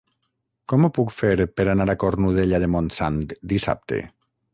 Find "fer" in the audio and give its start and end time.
1.17-1.45